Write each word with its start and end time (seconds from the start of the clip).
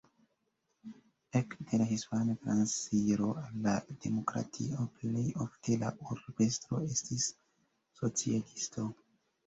Ekde 1.39 1.79
la 1.81 1.87
Hispana 1.89 2.35
Transiro 2.45 3.29
al 3.43 3.61
la 3.67 3.75
demokratio 4.07 4.89
plej 4.99 5.29
ofte 5.49 5.79
la 5.85 5.95
urbestro 6.11 6.85
estis 6.91 7.33
socialisto. 8.03 8.93